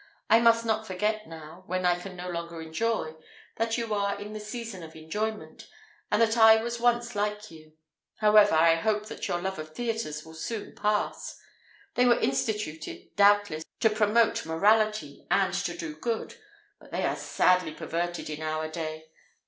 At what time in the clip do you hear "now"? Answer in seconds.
1.27-1.61